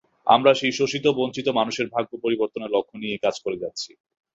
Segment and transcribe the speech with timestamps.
[0.27, 3.91] আমরা সেই শোষিত-বঞ্চিত মানুষের ভাগ্য পরিবর্তনের লক্ষ্য নিয়েই কাজ করে যাচ্ছি।